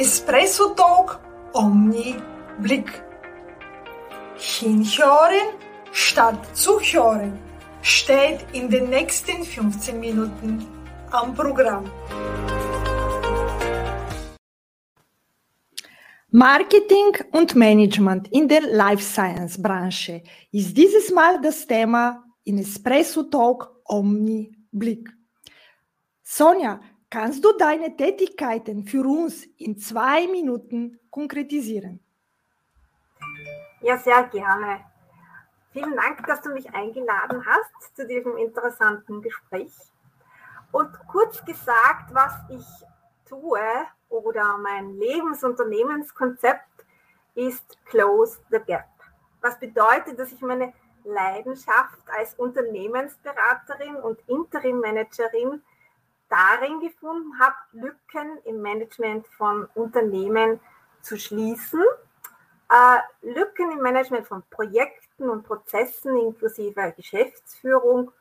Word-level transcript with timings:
Espresso 0.00 0.70
Talk 0.70 1.20
Omni 1.52 2.16
Blick. 2.58 3.04
Hinhören 4.34 5.58
statt 5.92 6.56
zuhören 6.56 7.38
steht 7.82 8.46
in 8.54 8.70
den 8.70 8.88
nächsten 8.88 9.44
15 9.44 10.00
Minuten 10.00 10.66
am 11.10 11.34
Programm. 11.34 11.84
Marketing 16.30 17.18
und 17.32 17.54
Management 17.54 18.26
in 18.28 18.48
der 18.48 18.62
Life 18.62 19.02
Science 19.02 19.60
Branche 19.60 20.22
ist 20.50 20.74
dieses 20.78 21.10
Mal 21.10 21.42
das 21.42 21.66
Thema 21.66 22.24
in 22.44 22.56
Espresso 22.56 23.24
Talk 23.24 23.70
Omni 23.84 24.50
Blick. 24.72 25.10
Sonja, 26.22 26.80
Kannst 27.10 27.44
du 27.44 27.52
deine 27.58 27.96
Tätigkeiten 27.96 28.84
für 28.84 29.04
uns 29.04 29.44
in 29.58 29.76
zwei 29.76 30.28
Minuten 30.28 31.00
konkretisieren? 31.10 31.98
Ja, 33.80 33.98
sehr 33.98 34.22
gerne. 34.28 34.84
Vielen 35.72 35.96
Dank, 35.96 36.24
dass 36.26 36.40
du 36.40 36.50
mich 36.50 36.72
eingeladen 36.72 37.44
hast 37.44 37.96
zu 37.96 38.06
diesem 38.06 38.36
interessanten 38.36 39.22
Gespräch. 39.22 39.72
Und 40.70 40.88
kurz 41.08 41.44
gesagt, 41.44 42.14
was 42.14 42.32
ich 42.48 42.64
tue 43.28 43.60
oder 44.08 44.56
mein 44.58 44.96
Lebensunternehmenskonzept 44.96 46.86
ist 47.34 47.76
Close 47.86 48.38
the 48.50 48.58
Gap. 48.64 48.86
Was 49.40 49.58
bedeutet, 49.58 50.16
dass 50.16 50.30
ich 50.30 50.40
meine 50.42 50.72
Leidenschaft 51.04 51.98
als 52.16 52.34
Unternehmensberaterin 52.34 53.96
und 53.96 54.20
Interim-Managerin 54.28 55.62
darin 56.30 56.80
gefunden 56.80 57.38
habe, 57.38 57.56
Lücken 57.72 58.38
im 58.44 58.62
Management 58.62 59.26
von 59.26 59.66
Unternehmen 59.74 60.60
zu 61.02 61.18
schließen. 61.18 61.82
Äh, 62.70 63.32
Lücken 63.34 63.72
im 63.72 63.82
Management 63.82 64.26
von 64.26 64.42
Projekten 64.48 65.28
und 65.28 65.42
Prozessen 65.42 66.16
inklusive 66.16 66.94
Geschäftsführung. 66.96 68.12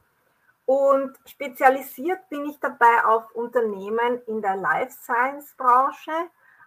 Und 0.66 1.18
spezialisiert 1.26 2.28
bin 2.30 2.46
ich 2.50 2.60
dabei 2.60 3.06
auf 3.06 3.32
Unternehmen 3.34 4.22
in 4.28 4.42
der 4.42 4.56
Life 4.56 4.92
Science 4.92 5.54
Branche, 5.56 6.12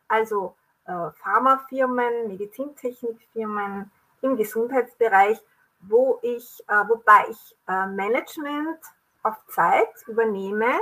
also 0.09 0.57
äh, 0.87 1.11
Pharmafirmen, 1.23 2.29
Medizintechnikfirmen 2.29 3.91
im 4.23 4.37
Gesundheitsbereich, 4.37 5.41
wo 5.81 6.21
ich, 6.23 6.63
äh, 6.69 6.89
wobei 6.89 7.27
ich 7.29 7.57
Management 7.67 8.79
auf 9.25 9.37
Zeit 9.49 9.89
übernehme 10.07 10.73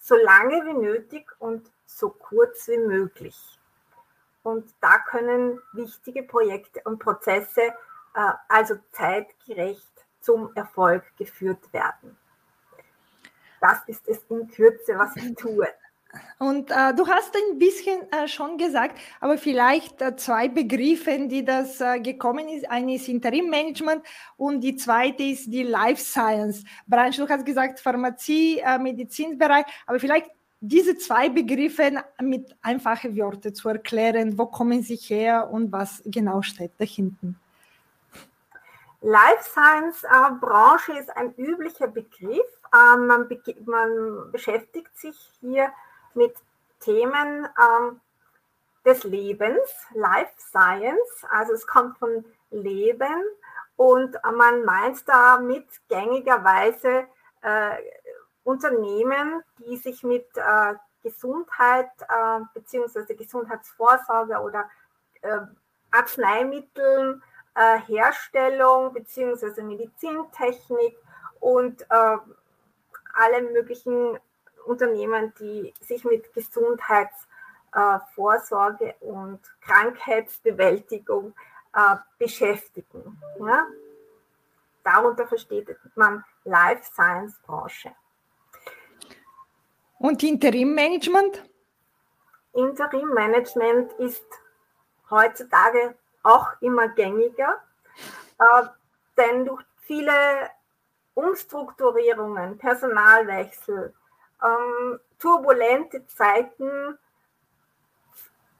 so 0.00 0.16
lange 0.16 0.64
wie 0.66 0.72
nötig 0.72 1.30
und 1.38 1.70
so 1.84 2.10
kurz 2.10 2.66
wie 2.68 2.78
möglich. 2.78 3.36
Und 4.42 4.74
da 4.80 4.98
können 4.98 5.60
wichtige 5.72 6.22
Projekte 6.22 6.80
und 6.84 6.98
Prozesse 6.98 7.62
äh, 8.14 8.32
also 8.48 8.76
zeitgerecht 8.90 9.86
zum 10.20 10.54
Erfolg 10.54 11.04
geführt 11.18 11.72
werden. 11.72 12.16
Das 13.60 13.78
ist 13.86 14.08
es 14.08 14.18
in 14.30 14.48
Kürze, 14.48 14.98
was 14.98 15.14
ich 15.16 15.34
tue. 15.34 15.68
Und 16.38 16.70
äh, 16.70 16.94
du 16.94 17.06
hast 17.06 17.36
ein 17.36 17.58
bisschen 17.58 18.10
äh, 18.10 18.26
schon 18.26 18.58
gesagt, 18.58 18.98
aber 19.20 19.38
vielleicht 19.38 20.00
äh, 20.00 20.16
zwei 20.16 20.48
Begriffe, 20.48 21.26
die 21.28 21.44
das 21.44 21.80
äh, 21.80 22.00
gekommen 22.00 22.48
ist. 22.48 22.68
Eine 22.68 22.96
ist 22.96 23.08
Interim-Management 23.08 24.02
und 24.36 24.60
die 24.60 24.74
zweite 24.74 25.22
ist 25.22 25.52
die 25.52 25.62
Life 25.62 26.02
Science-Branche. 26.02 27.24
Du 27.24 27.28
hast 27.28 27.44
gesagt 27.44 27.78
Pharmazie, 27.78 28.58
äh, 28.58 28.78
Medizinbereich, 28.78 29.66
aber 29.86 30.00
vielleicht 30.00 30.30
diese 30.60 30.96
zwei 30.98 31.28
Begriffe 31.28 32.02
mit 32.20 32.56
einfachen 32.62 33.16
Worten 33.16 33.54
zu 33.54 33.68
erklären, 33.68 34.36
wo 34.38 34.46
kommen 34.46 34.82
sie 34.82 34.96
her 34.96 35.48
und 35.50 35.70
was 35.72 36.02
genau 36.04 36.42
steht 36.42 36.72
dahinten. 36.78 37.38
Life 39.02 39.42
Science 39.42 40.04
äh, 40.04 40.32
Branche 40.40 40.92
ist 40.98 41.14
ein 41.16 41.34
üblicher 41.36 41.88
Begriff. 41.88 42.46
Man, 42.72 43.26
man 43.64 44.30
beschäftigt 44.30 44.96
sich 44.96 45.16
hier 45.40 45.72
mit 46.14 46.34
Themen 46.80 47.46
ähm, 47.46 48.00
des 48.84 49.04
Lebens, 49.04 49.60
Life 49.94 50.32
Science, 50.38 51.24
also 51.30 51.52
es 51.52 51.66
kommt 51.66 51.98
von 51.98 52.24
Leben 52.50 53.24
und 53.76 54.16
man 54.34 54.64
meint 54.64 55.08
damit 55.08 55.66
gängigerweise 55.88 57.06
äh, 57.42 57.76
Unternehmen, 58.44 59.42
die 59.58 59.76
sich 59.76 60.02
mit 60.02 60.26
äh, 60.36 60.74
Gesundheit 61.02 61.90
äh, 62.00 62.40
bzw. 62.54 63.14
Gesundheitsvorsorge 63.14 64.38
oder 64.40 64.68
äh, 65.22 65.38
Arzneimitteln, 65.90 67.22
äh, 67.54 67.78
Herstellung 67.80 68.92
bzw. 68.92 69.62
Medizintechnik 69.62 70.96
und 71.40 71.82
äh, 71.82 72.16
alle 73.14 73.42
möglichen 73.52 74.18
Unternehmen, 74.66 75.32
die 75.38 75.72
sich 75.80 76.04
mit 76.04 76.32
Gesundheitsvorsorge 76.32 78.94
äh, 79.00 79.04
und 79.04 79.40
Krankheitsbewältigung 79.60 81.34
äh, 81.74 81.96
beschäftigen. 82.18 83.20
Ja? 83.40 83.66
Darunter 84.82 85.26
versteht 85.26 85.76
man 85.94 86.24
Life 86.44 86.84
Science 86.84 87.38
Branche. 87.46 87.92
Und 89.98 90.22
Interim 90.22 90.74
Management? 90.74 91.44
Interim 92.54 93.10
Management 93.10 93.92
ist 93.94 94.24
heutzutage 95.10 95.94
auch 96.22 96.48
immer 96.60 96.88
gängiger, 96.88 97.62
äh, 98.38 98.62
denn 99.16 99.44
durch 99.44 99.64
viele 99.82 100.12
Umstrukturierungen, 101.14 102.58
Personalwechsel, 102.58 103.94
ähm, 104.42 105.00
turbulente 105.18 106.06
Zeiten 106.06 106.98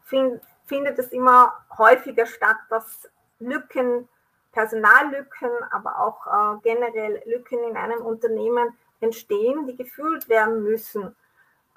find, 0.02 0.40
findet 0.66 0.98
es 0.98 1.12
immer 1.12 1.52
häufiger 1.78 2.26
statt, 2.26 2.58
dass 2.68 3.08
Lücken, 3.38 4.08
Personallücken, 4.52 5.50
aber 5.70 6.00
auch 6.00 6.26
äh, 6.26 6.60
generell 6.62 7.22
Lücken 7.26 7.62
in 7.64 7.76
einem 7.76 8.02
Unternehmen 8.02 8.76
entstehen, 9.00 9.66
die 9.66 9.76
gefüllt 9.76 10.28
werden 10.28 10.62
müssen. 10.62 11.16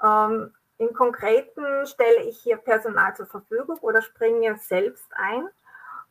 Ähm, 0.03 0.53
Im 0.79 0.93
Konkreten 0.93 1.85
stelle 1.85 2.23
ich 2.23 2.39
hier 2.39 2.57
Personal 2.57 3.15
zur 3.15 3.27
Verfügung 3.27 3.77
oder 3.79 4.01
springe 4.01 4.57
selbst 4.57 5.07
ein 5.15 5.47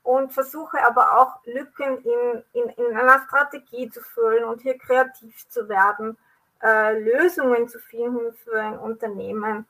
und 0.03 0.33
versuche 0.33 0.83
aber 0.85 1.19
auch 1.19 1.45
Lücken 1.45 1.99
in, 1.99 2.43
in, 2.53 2.69
in 2.71 2.97
einer 2.97 3.23
Strategie 3.27 3.91
zu 3.91 4.01
füllen 4.01 4.45
und 4.45 4.63
hier 4.63 4.79
kreativ 4.79 5.49
zu 5.49 5.69
werden 5.69 6.17
äh, 6.63 6.99
Lösungen 6.99 7.69
zu 7.69 7.79
finden 7.79 8.33
für 8.35 8.61
ein 8.61 8.79
Unternehmen. 8.79 9.67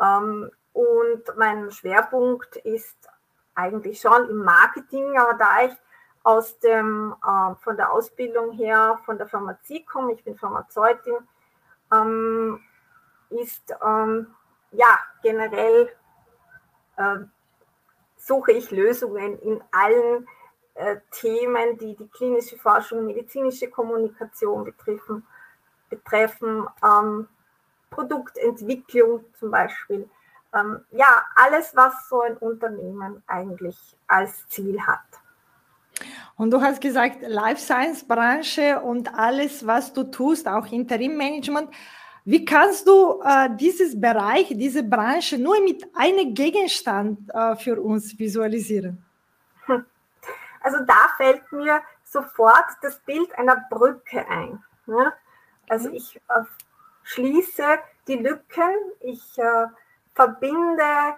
Ähm, 0.00 0.50
und 0.72 1.22
mein 1.36 1.70
Schwerpunkt 1.70 2.56
ist 2.56 3.08
eigentlich 3.54 4.00
schon 4.00 4.28
im 4.28 4.38
Marketing, 4.38 5.16
aber 5.16 5.34
da 5.34 5.64
ich 5.64 5.72
aus 6.24 6.58
dem, 6.58 7.14
äh, 7.24 7.54
von 7.62 7.76
der 7.76 7.92
Ausbildung 7.92 8.52
her 8.52 8.98
von 9.04 9.18
der 9.18 9.28
Pharmazie 9.28 9.84
komme, 9.84 10.14
ich 10.14 10.24
bin 10.24 10.36
Pharmazeutin, 10.36 11.16
ähm, 11.92 12.60
ist 13.30 13.74
ähm, 13.84 14.34
ja 14.72 14.98
generell 15.22 15.90
äh, 16.96 17.16
suche 18.16 18.52
ich 18.52 18.70
Lösungen 18.70 19.38
in 19.38 19.62
allen 19.70 20.26
äh, 20.74 20.96
Themen, 21.12 21.78
die 21.78 21.94
die 21.94 22.08
klinische 22.08 22.56
Forschung, 22.56 23.06
medizinische 23.06 23.70
Kommunikation 23.70 24.64
betreffen 24.64 25.24
betreffen, 25.90 26.66
ähm, 26.82 27.28
Produktentwicklung 27.90 29.24
zum 29.38 29.50
Beispiel. 29.50 30.08
Ähm, 30.54 30.84
ja, 30.90 31.24
alles, 31.34 31.74
was 31.74 32.08
so 32.08 32.20
ein 32.20 32.36
Unternehmen 32.36 33.22
eigentlich 33.26 33.76
als 34.06 34.46
Ziel 34.48 34.80
hat. 34.80 35.00
Und 36.36 36.50
du 36.50 36.60
hast 36.60 36.80
gesagt, 36.80 37.18
Life 37.22 37.60
Science 37.60 38.06
Branche 38.06 38.80
und 38.80 39.12
alles, 39.14 39.66
was 39.66 39.92
du 39.92 40.04
tust, 40.04 40.48
auch 40.48 40.66
Interim 40.66 41.16
Management. 41.16 41.70
Wie 42.24 42.44
kannst 42.44 42.86
du 42.88 43.20
äh, 43.22 43.50
dieses 43.54 44.00
Bereich, 44.00 44.48
diese 44.50 44.82
Branche 44.82 45.38
nur 45.38 45.60
mit 45.62 45.84
einem 45.94 46.34
Gegenstand 46.34 47.18
äh, 47.32 47.54
für 47.56 47.80
uns 47.80 48.18
visualisieren? 48.18 49.04
Also 50.66 50.78
da 50.86 51.10
fällt 51.18 51.52
mir 51.52 51.82
sofort 52.04 52.64
das 52.80 52.98
Bild 53.00 53.30
einer 53.38 53.66
Brücke 53.68 54.26
ein. 54.26 54.64
Ne? 54.86 55.12
Also 55.68 55.88
mhm. 55.88 55.94
ich 55.94 56.16
äh, 56.16 56.44
schließe 57.02 57.78
die 58.06 58.16
Lücken, 58.16 58.74
ich 59.00 59.38
äh, 59.38 59.66
verbinde 60.14 61.16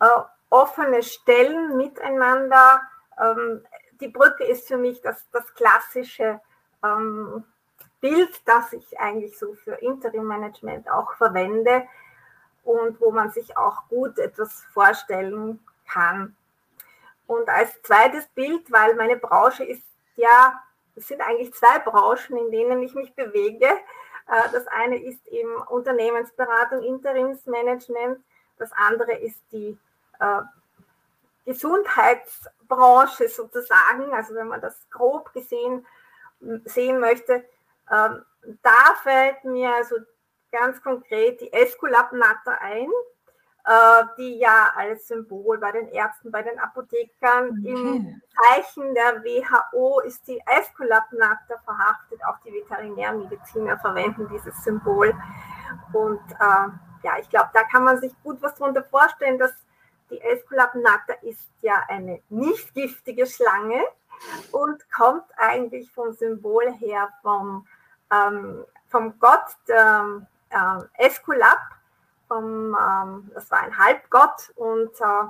äh, 0.00 0.06
offene 0.50 1.02
Stellen 1.02 1.76
miteinander. 1.76 2.82
Ähm, 3.20 3.64
die 4.00 4.08
Brücke 4.08 4.44
ist 4.44 4.68
für 4.68 4.76
mich 4.76 5.00
das, 5.00 5.28
das 5.32 5.52
klassische 5.54 6.40
ähm, 6.84 7.44
Bild, 8.00 8.40
das 8.46 8.72
ich 8.72 8.98
eigentlich 9.00 9.36
so 9.38 9.54
für 9.54 9.74
Interim 9.74 10.26
Management 10.26 10.90
auch 10.90 11.14
verwende. 11.14 11.86
und 12.68 13.00
wo 13.00 13.10
man 13.10 13.30
sich 13.30 13.56
auch 13.56 13.88
gut 13.88 14.18
etwas 14.18 14.62
vorstellen 14.74 15.58
kann. 15.90 16.36
Und 17.26 17.48
als 17.48 17.80
zweites 17.82 18.26
Bild, 18.28 18.70
weil 18.70 18.94
meine 18.94 19.16
Branche 19.16 19.64
ist 19.64 19.82
ja, 20.16 20.62
es 20.98 21.08
sind 21.08 21.20
eigentlich 21.20 21.54
zwei 21.54 21.78
Branchen, 21.78 22.36
in 22.36 22.50
denen 22.50 22.82
ich 22.82 22.94
mich 22.94 23.14
bewege. 23.14 23.66
Äh, 23.66 24.50
das 24.52 24.66
eine 24.68 25.02
ist 25.02 25.26
eben 25.28 25.56
Unternehmensberatung, 25.68 26.82
Interimsmanagement. 26.82 28.22
Das 28.58 28.70
andere 28.72 29.12
ist 29.12 29.40
die 29.52 29.78
äh, 30.20 30.40
Gesundheitsbranche 31.46 33.28
sozusagen. 33.28 34.12
Also 34.12 34.34
wenn 34.34 34.48
man 34.48 34.60
das 34.60 34.76
grob 34.90 35.32
gesehen 35.32 35.86
sehen 36.64 37.00
möchte, 37.00 37.44
ähm, 37.90 38.24
da 38.62 38.94
fällt 39.02 39.44
mir 39.44 39.74
also 39.74 39.96
ganz 40.52 40.82
konkret 40.82 41.40
die 41.40 41.52
Esculap-Natter 41.52 42.60
ein, 42.60 42.86
äh, 42.86 43.17
die 44.18 44.38
ja 44.38 44.72
als 44.76 45.08
Symbol 45.08 45.58
bei 45.58 45.72
den 45.72 45.88
Ärzten, 45.88 46.30
bei 46.30 46.42
den 46.42 46.58
Apothekern 46.58 47.50
okay. 47.50 47.70
im 47.70 48.22
Zeichen 48.34 48.94
der 48.94 49.22
WHO 49.22 50.00
ist 50.00 50.26
die 50.26 50.40
Esculap-Natter 50.46 51.60
verhaftet. 51.64 52.20
Auch 52.26 52.38
die 52.44 52.52
Veterinärmediziner 52.52 53.78
verwenden 53.78 54.28
dieses 54.28 54.62
Symbol. 54.64 55.14
Und 55.92 56.20
äh, 56.32 56.68
ja, 57.02 57.18
ich 57.20 57.28
glaube, 57.28 57.50
da 57.52 57.64
kann 57.64 57.84
man 57.84 58.00
sich 58.00 58.12
gut 58.22 58.40
was 58.40 58.54
darunter 58.54 58.84
vorstellen, 58.84 59.38
dass 59.38 59.52
die 60.10 60.20
Esculap-Natter 60.20 61.22
ist 61.22 61.48
ja 61.60 61.82
eine 61.88 62.22
nicht 62.30 62.74
giftige 62.74 63.26
Schlange 63.26 63.82
und 64.52 64.90
kommt 64.90 65.24
eigentlich 65.36 65.90
vom 65.92 66.12
Symbol 66.14 66.72
her 66.72 67.10
vom, 67.22 67.66
ähm, 68.10 68.64
vom 68.88 69.18
Gott 69.18 69.44
der, 69.68 70.26
äh, 70.50 71.06
Esculap, 71.06 71.58
vom, 72.28 72.76
ähm, 72.80 73.30
das 73.34 73.50
war 73.50 73.60
ein 73.62 73.76
Halbgott 73.76 74.52
und 74.54 74.94
äh, 75.00 75.24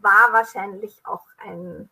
war 0.00 0.32
wahrscheinlich 0.32 1.00
auch 1.04 1.24
ein 1.38 1.90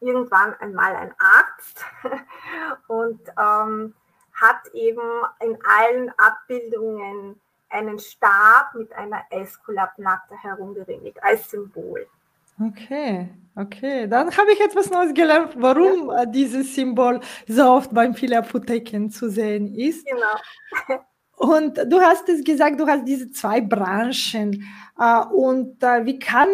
irgendwann 0.00 0.54
einmal 0.60 0.94
ein 0.94 1.12
Arzt 1.18 1.84
und 2.88 3.20
ähm, 3.38 3.94
hat 4.32 4.72
eben 4.72 5.02
in 5.40 5.58
allen 5.64 6.12
Abbildungen 6.16 7.40
einen 7.70 7.98
Stab 7.98 8.74
mit 8.74 8.92
einer 8.92 9.22
Esculapnatter 9.30 10.36
herumgeringelt 10.40 11.22
als 11.22 11.50
Symbol. 11.50 12.06
Okay, 12.60 13.28
okay. 13.54 14.08
Dann 14.08 14.36
habe 14.36 14.52
ich 14.52 14.60
etwas 14.60 14.90
Neues 14.90 15.14
gelernt, 15.14 15.54
warum 15.56 16.10
ja. 16.10 16.26
dieses 16.26 16.74
Symbol 16.74 17.20
so 17.46 17.64
oft 17.64 17.94
beim 17.94 18.14
vielen 18.14 18.38
Apotheken 18.38 19.10
zu 19.10 19.30
sehen 19.30 19.74
ist. 19.74 20.06
Genau. 20.06 20.98
Und 21.38 21.76
du 21.86 22.00
hast 22.00 22.28
es 22.28 22.42
gesagt, 22.42 22.80
du 22.80 22.86
hast 22.86 23.06
diese 23.06 23.30
zwei 23.30 23.60
Branchen. 23.60 24.64
Äh, 24.98 25.24
und 25.26 25.80
äh, 25.84 26.04
wie 26.04 26.18
kann, 26.18 26.48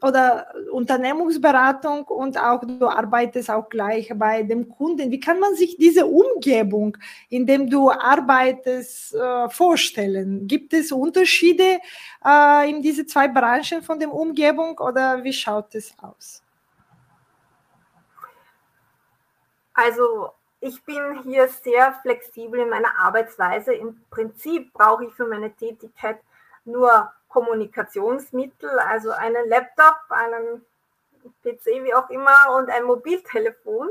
oder 0.00 0.46
Unternehmensberatung 0.72 2.04
und 2.04 2.38
auch 2.38 2.62
du 2.64 2.86
arbeitest 2.86 3.50
auch 3.50 3.68
gleich 3.68 4.10
bei 4.16 4.42
dem 4.42 4.70
Kunden, 4.70 5.10
wie 5.10 5.20
kann 5.20 5.38
man 5.38 5.54
sich 5.54 5.76
diese 5.76 6.06
Umgebung, 6.06 6.96
in 7.28 7.44
dem 7.44 7.68
du 7.68 7.90
arbeitest, 7.90 9.14
äh, 9.14 9.50
vorstellen? 9.50 10.46
Gibt 10.46 10.72
es 10.72 10.90
Unterschiede 10.90 11.78
in 12.66 12.82
diese 12.82 13.06
zwei 13.06 13.28
Branchen 13.28 13.82
von 13.82 13.98
der 13.98 14.12
Umgebung 14.12 14.78
oder 14.78 15.24
wie 15.24 15.32
schaut 15.32 15.74
es 15.74 15.94
aus? 16.02 16.42
Also 19.72 20.32
ich 20.60 20.82
bin 20.84 21.22
hier 21.22 21.48
sehr 21.48 21.94
flexibel 22.02 22.60
in 22.60 22.68
meiner 22.68 22.98
Arbeitsweise. 22.98 23.72
Im 23.74 24.02
Prinzip 24.10 24.72
brauche 24.72 25.06
ich 25.06 25.14
für 25.14 25.26
meine 25.26 25.52
Tätigkeit 25.52 26.18
nur 26.64 27.10
Kommunikationsmittel, 27.28 28.78
also 28.78 29.10
einen 29.10 29.48
Laptop, 29.48 29.96
einen 30.10 30.64
PC, 31.42 31.84
wie 31.84 31.94
auch 31.94 32.10
immer, 32.10 32.56
und 32.56 32.68
ein 32.68 32.84
Mobiltelefon, 32.84 33.88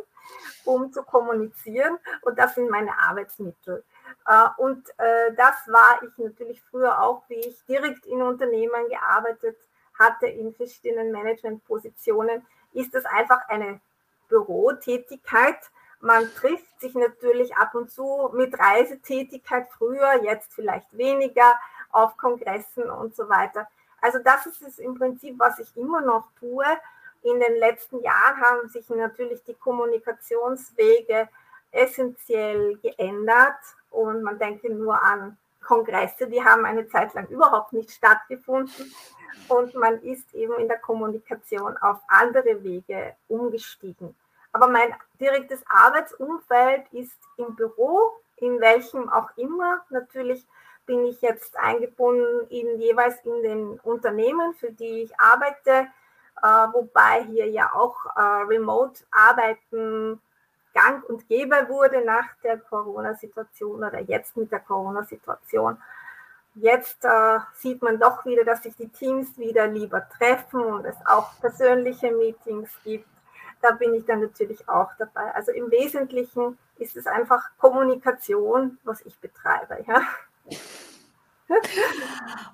um 0.65 0.93
zu 0.93 1.01
kommunizieren. 1.03 1.97
Und 2.21 2.37
das 2.37 2.55
sind 2.55 2.69
meine 2.69 2.91
Arbeitsmittel. 2.99 3.83
Äh, 4.27 4.47
und 4.57 4.87
äh, 4.97 5.33
das 5.35 5.55
war 5.67 6.03
ich 6.03 6.15
natürlich 6.17 6.61
früher 6.69 7.01
auch, 7.01 7.23
wie 7.29 7.39
ich 7.39 7.65
direkt 7.65 8.05
in 8.05 8.21
Unternehmen 8.21 8.89
gearbeitet 8.89 9.57
hatte, 9.97 10.27
in 10.27 10.53
verschiedenen 10.53 11.11
Managementpositionen, 11.11 12.45
ist 12.73 12.93
das 12.93 13.05
einfach 13.05 13.47
eine 13.47 13.81
Bürotätigkeit 14.27 15.57
man 16.01 16.29
trifft 16.35 16.79
sich 16.79 16.93
natürlich 16.95 17.55
ab 17.55 17.75
und 17.75 17.91
zu 17.91 18.29
mit 18.33 18.57
Reisetätigkeit 18.57 19.67
früher, 19.77 20.23
jetzt 20.23 20.53
vielleicht 20.53 20.97
weniger, 20.97 21.59
auf 21.91 22.15
Kongressen 22.17 22.89
und 22.89 23.15
so 23.15 23.27
weiter. 23.29 23.67
Also 24.01 24.19
das 24.19 24.45
ist 24.45 24.61
es 24.61 24.79
im 24.79 24.95
Prinzip, 24.95 25.37
was 25.37 25.59
ich 25.59 25.75
immer 25.75 26.01
noch 26.01 26.27
tue. 26.39 26.65
In 27.23 27.39
den 27.39 27.57
letzten 27.57 28.01
Jahren 28.01 28.41
haben 28.41 28.69
sich 28.69 28.87
natürlich 28.89 29.43
die 29.43 29.55
Kommunikationswege 29.55 31.27
essentiell 31.71 32.77
geändert 32.77 33.59
und 33.91 34.23
man 34.23 34.39
denke 34.39 34.71
nur 34.71 35.01
an 35.01 35.37
Kongresse, 35.61 36.27
die 36.27 36.43
haben 36.43 36.65
eine 36.65 36.87
Zeit 36.87 37.13
lang 37.13 37.27
überhaupt 37.27 37.73
nicht 37.73 37.91
stattgefunden 37.91 38.93
und 39.49 39.75
man 39.75 40.01
ist 40.01 40.33
eben 40.33 40.53
in 40.55 40.67
der 40.67 40.79
Kommunikation 40.79 41.77
auf 41.77 41.97
andere 42.07 42.63
Wege 42.63 43.15
umgestiegen. 43.27 44.15
Aber 44.51 44.67
mein 44.67 44.93
direktes 45.19 45.63
Arbeitsumfeld 45.67 46.85
ist 46.91 47.17
im 47.37 47.55
Büro, 47.55 48.11
in 48.37 48.59
welchem 48.59 49.09
auch 49.09 49.29
immer. 49.37 49.81
Natürlich 49.89 50.45
bin 50.85 51.05
ich 51.05 51.21
jetzt 51.21 51.57
eingebunden 51.57 52.47
in 52.49 52.79
jeweils 52.79 53.23
in 53.23 53.43
den 53.43 53.79
Unternehmen, 53.81 54.53
für 54.55 54.71
die 54.71 55.03
ich 55.03 55.19
arbeite, 55.19 55.87
äh, 56.41 56.73
wobei 56.73 57.25
hier 57.25 57.47
ja 57.47 57.71
auch 57.73 58.05
äh, 58.15 58.21
Remote-Arbeiten 58.47 60.19
gang 60.73 61.03
und 61.07 61.27
gäbe 61.27 61.67
wurde 61.67 62.03
nach 62.03 62.25
der 62.43 62.57
Corona-Situation 62.57 63.83
oder 63.83 63.99
jetzt 63.99 64.35
mit 64.35 64.51
der 64.51 64.61
Corona-Situation. 64.61 65.77
Jetzt 66.55 67.05
äh, 67.05 67.39
sieht 67.53 67.81
man 67.81 67.99
doch 67.99 68.25
wieder, 68.25 68.43
dass 68.43 68.63
sich 68.63 68.75
die 68.75 68.89
Teams 68.89 69.37
wieder 69.37 69.67
lieber 69.67 70.07
treffen 70.09 70.61
und 70.61 70.85
es 70.85 70.97
auch 71.05 71.39
persönliche 71.39 72.11
Meetings 72.11 72.69
gibt 72.83 73.07
da 73.61 73.71
bin 73.71 73.93
ich 73.93 74.05
dann 74.05 74.21
natürlich 74.21 74.67
auch 74.67 74.89
dabei. 74.97 75.33
Also 75.33 75.51
im 75.51 75.71
Wesentlichen 75.71 76.57
ist 76.77 76.95
es 76.95 77.07
einfach 77.07 77.49
Kommunikation, 77.57 78.77
was 78.83 79.01
ich 79.05 79.17
betreibe. 79.19 79.83
Ja. 79.87 80.01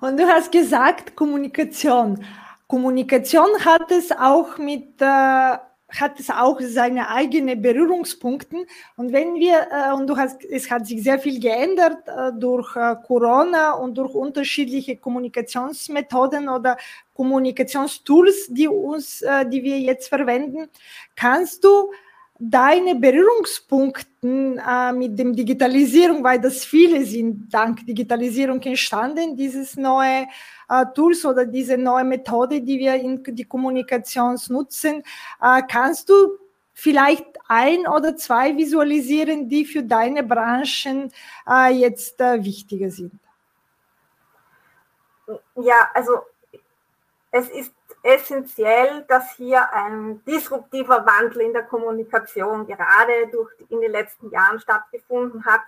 Und 0.00 0.18
du 0.18 0.26
hast 0.26 0.50
gesagt, 0.50 1.16
Kommunikation. 1.16 2.24
Kommunikation 2.66 3.64
hat 3.64 3.90
es 3.92 4.10
auch 4.10 4.58
mit 4.58 5.00
äh, 5.00 5.58
hat 5.88 6.18
es 6.18 6.30
auch 6.30 6.60
seine 6.60 7.10
eigenen 7.10 7.62
Berührungspunkte. 7.62 8.66
Und 8.96 9.12
wenn 9.12 9.36
wir, 9.36 9.68
äh, 9.70 9.92
und 9.92 10.08
du 10.08 10.16
hast, 10.16 10.44
es 10.44 10.70
hat 10.70 10.86
sich 10.86 11.02
sehr 11.02 11.18
viel 11.18 11.40
geändert 11.40 12.08
äh, 12.08 12.32
durch 12.38 12.74
äh, 12.76 12.96
Corona 13.06 13.72
und 13.72 13.96
durch 13.96 14.14
unterschiedliche 14.14 14.96
Kommunikationsmethoden 14.96 16.48
oder 16.48 16.76
Kommunikationstools, 17.14 18.48
die 18.48 18.68
uns, 18.68 19.22
äh, 19.22 19.48
die 19.48 19.62
wir 19.62 19.78
jetzt 19.78 20.08
verwenden. 20.08 20.68
Kannst 21.14 21.64
du 21.64 21.90
deine 22.38 22.94
Berührungspunkte 22.94 24.06
äh, 24.22 24.92
mit 24.92 25.18
dem 25.18 25.34
Digitalisierung, 25.34 26.22
weil 26.22 26.40
das 26.40 26.64
viele 26.64 27.04
sind 27.04 27.52
dank 27.52 27.86
Digitalisierung 27.86 28.60
entstanden, 28.62 29.36
dieses 29.36 29.76
neue 29.76 30.26
äh, 30.68 30.84
Tools 30.94 31.24
oder 31.24 31.46
diese 31.46 31.78
neue 31.78 32.04
Methode, 32.04 32.60
die 32.60 32.78
wir 32.78 32.94
in 32.94 33.22
die 33.24 33.44
Kommunikation 33.44 34.38
nutzen, 34.48 35.02
äh, 35.40 35.62
kannst 35.68 36.08
du 36.08 36.38
vielleicht 36.72 37.26
ein 37.48 37.86
oder 37.86 38.16
zwei 38.16 38.56
visualisieren, 38.56 39.48
die 39.48 39.64
für 39.64 39.82
deine 39.82 40.22
Branchen 40.22 41.10
äh, 41.48 41.72
jetzt 41.72 42.20
äh, 42.20 42.44
wichtiger 42.44 42.90
sind? 42.90 43.18
Ja, 45.56 45.90
also 45.94 46.18
es 47.30 47.48
ist 47.48 47.75
essentiell, 48.06 49.04
dass 49.08 49.32
hier 49.32 49.72
ein 49.72 50.24
disruptiver 50.24 51.04
Wandel 51.04 51.42
in 51.42 51.52
der 51.52 51.64
Kommunikation 51.64 52.66
gerade 52.66 53.26
durch, 53.32 53.50
in 53.68 53.80
den 53.80 53.90
letzten 53.90 54.30
Jahren 54.30 54.60
stattgefunden 54.60 55.44
hat 55.44 55.62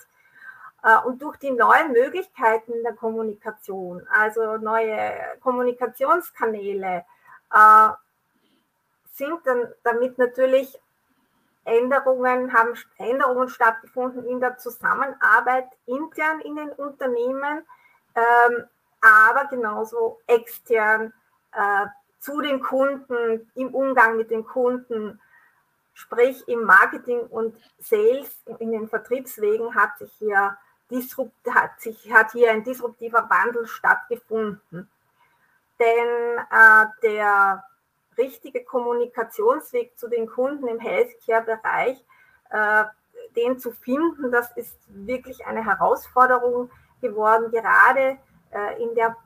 äh, 0.85 1.04
und 1.04 1.21
durch 1.21 1.37
die 1.38 1.50
neuen 1.50 1.90
Möglichkeiten 1.92 2.73
der 2.85 2.92
Kommunikation, 2.92 4.07
also 4.09 4.57
neue 4.57 5.14
Kommunikationskanäle, 5.40 7.04
äh, 7.52 7.88
sind 9.14 9.45
dann 9.45 9.66
damit 9.83 10.16
natürlich 10.18 10.78
Änderungen, 11.64 12.52
haben 12.52 12.75
Änderungen 12.99 13.49
stattgefunden 13.49 14.25
in 14.26 14.38
der 14.38 14.59
Zusammenarbeit 14.59 15.66
intern 15.87 16.40
in 16.42 16.54
den 16.54 16.71
Unternehmen, 16.71 17.66
ähm, 18.14 18.64
aber 19.00 19.49
genauso 19.50 20.21
extern 20.28 21.12
äh, 21.52 21.87
zu 22.19 22.41
den 22.41 22.61
Kunden, 22.61 23.51
im 23.55 23.75
Umgang 23.75 24.17
mit 24.17 24.31
den 24.31 24.45
Kunden, 24.45 25.21
sprich 25.95 26.47
im 26.49 26.65
Marketing 26.65 27.21
und 27.21 27.57
Sales, 27.79 28.41
in 28.59 28.73
den 28.73 28.89
Vertriebswegen 28.89 29.75
hat 29.75 29.99
sich 29.99 30.13
hier 30.19 30.57
hat, 31.55 31.81
sich, 31.81 32.13
hat 32.13 32.33
hier 32.33 32.51
ein 32.51 32.65
disruptiver 32.65 33.29
Wandel 33.29 33.67
stattgefunden. 33.67 34.89
Denn 35.79 36.39
äh, 36.51 36.87
der 37.03 37.65
richtige 38.17 38.65
Kommunikationsweg 38.65 39.97
zu 39.99 40.09
den 40.09 40.27
Kunden 40.27 40.67
im 40.67 40.81
Healthcare-Bereich, 40.81 42.05
äh, 42.51 42.85
den 43.37 43.59
zu 43.59 43.71
finden, 43.71 44.33
das 44.33 44.51
ist 44.57 44.77
wirklich 44.89 45.47
eine 45.47 45.65
Herausforderung 45.65 46.71
geworden, 47.01 47.51
gerade 47.51 48.19
äh, 48.51 48.83
in 48.83 48.95
der 48.95 49.17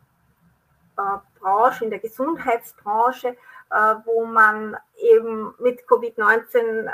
Branche, 0.95 1.85
in 1.85 1.91
der 1.91 1.99
Gesundheitsbranche, 1.99 3.29
äh, 3.29 3.95
wo 4.05 4.25
man 4.25 4.77
eben 4.97 5.55
mit 5.59 5.87
Covid-19 5.87 6.93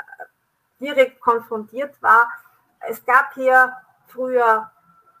direkt 0.79 1.19
konfrontiert 1.19 2.01
war. 2.01 2.29
Es 2.87 3.05
gab 3.05 3.33
hier 3.33 3.73
früher 4.07 4.71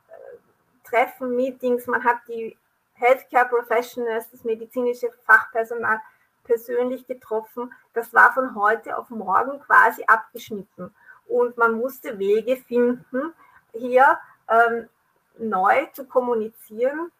äh, 0.07 0.87
Treffen, 0.87 1.35
Meetings, 1.35 1.87
man 1.87 2.03
hat 2.03 2.17
die 2.27 2.57
Healthcare 2.93 3.47
Professionals, 3.47 4.29
das 4.31 4.43
medizinische 4.43 5.09
Fachpersonal 5.25 5.99
persönlich 6.43 7.05
getroffen. 7.07 7.71
Das 7.93 8.13
war 8.13 8.33
von 8.33 8.55
heute 8.55 8.97
auf 8.97 9.09
morgen 9.09 9.59
quasi 9.61 10.03
abgeschnitten. 10.05 10.93
Und 11.27 11.57
man 11.57 11.73
musste 11.73 12.17
Wege 12.17 12.57
finden, 12.57 13.33
hier 13.73 14.19
ähm, 14.47 14.89
neu 15.37 15.85
zu 15.93 16.05
kommunizieren, 16.05 17.07
äh, 17.07 17.18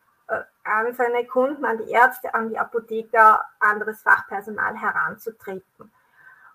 an 0.63 0.93
seine 0.93 1.25
Kunden, 1.25 1.65
an 1.65 1.77
die 1.77 1.91
Ärzte, 1.91 2.33
an 2.33 2.49
die 2.49 2.57
Apotheker, 2.57 3.43
anderes 3.59 4.01
Fachpersonal 4.01 4.77
heranzutreten. 4.77 5.91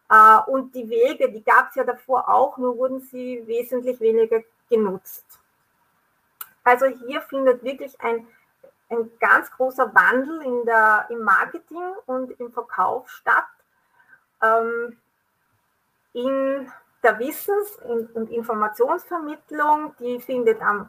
Äh, 0.09 0.39
und 0.47 0.75
die 0.75 0.89
Wege, 0.89 1.31
die 1.31 1.43
gab 1.43 1.71
es 1.71 1.77
ja 1.77 1.85
davor 1.85 2.29
auch, 2.29 2.57
nur 2.59 2.77
wurden 2.77 3.01
sie 3.01 3.43
wesentlich 3.47 4.01
weniger 4.01 4.43
genutzt. 4.69 5.41
Also 6.63 6.87
hier 6.87 7.21
findet 7.23 7.63
wirklich 7.63 8.01
ein, 8.01 8.27
ein 8.91 9.11
ganz 9.21 9.51
großer 9.51 9.95
Wandel 9.95 10.43
in 10.43 10.65
der, 10.65 11.07
im 11.11 11.23
Marketing 11.23 11.95
und 12.07 12.31
im 12.41 12.53
Verkauf 12.53 13.11
statt. 13.11 13.45
Ähm, 14.43 14.97
in 16.13 16.71
der 17.03 17.19
Wissens- 17.19 17.79
und 18.15 18.31
Informationsvermittlung, 18.31 19.95
die 19.99 20.21
findet 20.21 20.63
am 20.63 20.89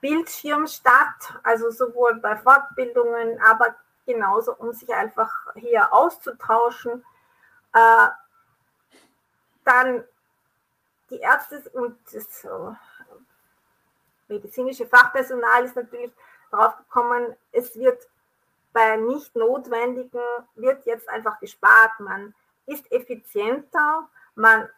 Bildschirm 0.00 0.66
statt, 0.66 1.38
also 1.42 1.70
sowohl 1.70 2.16
bei 2.16 2.36
Fortbildungen, 2.36 3.40
aber 3.42 3.74
genauso, 4.06 4.54
um 4.54 4.72
sich 4.72 4.92
einfach 4.94 5.30
hier 5.54 5.92
auszutauschen. 5.92 7.04
Äh, 7.72 8.08
dann 9.64 10.04
die 11.10 11.18
Ärzte 11.18 11.68
und 11.70 11.98
das 12.12 12.44
äh, 12.44 12.48
medizinische 14.28 14.86
Fachpersonal 14.86 15.64
ist 15.64 15.76
natürlich 15.76 16.12
drauf 16.50 16.76
gekommen, 16.78 17.36
es 17.52 17.76
wird 17.76 18.08
bei 18.72 18.96
nicht 18.96 19.34
notwendigen, 19.34 20.20
wird 20.54 20.86
jetzt 20.86 21.08
einfach 21.08 21.40
gespart. 21.40 21.98
Man 21.98 22.34
ist 22.66 22.90
effizienter, 22.92 24.08
man 24.34 24.68